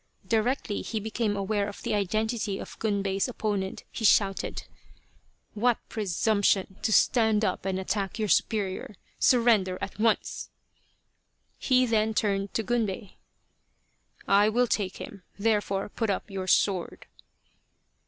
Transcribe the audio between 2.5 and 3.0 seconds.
of